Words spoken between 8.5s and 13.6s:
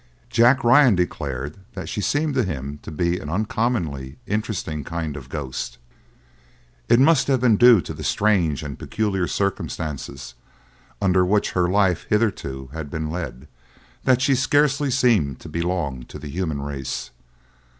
and peculiar circumstances under which her life hitherto had been led,